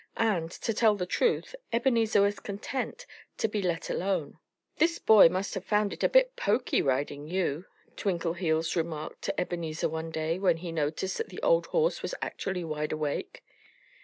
And, 0.17 0.49
to 0.49 0.73
tell 0.73 0.95
the 0.95 1.05
truth, 1.05 1.53
Ebenezer 1.71 2.23
was 2.23 2.39
content 2.39 3.05
to 3.37 3.47
be 3.47 3.61
let 3.61 3.87
alone. 3.87 4.39
"This 4.77 4.97
boy 4.97 5.29
must 5.29 5.53
have 5.53 5.63
found 5.63 5.93
it 5.93 6.03
a 6.03 6.09
bit 6.09 6.35
poky, 6.35 6.81
riding 6.81 7.27
you," 7.27 7.65
Twinkleheels 7.97 8.75
remarked 8.75 9.21
to 9.25 9.39
Ebenezer 9.39 9.89
one 9.89 10.09
day 10.09 10.39
when 10.39 10.57
he 10.57 10.71
noticed 10.71 11.19
that 11.19 11.29
the 11.29 11.39
old 11.43 11.67
horse 11.67 12.01
was 12.01 12.15
actually 12.19 12.63
wide 12.63 12.91
awake. 12.91 13.43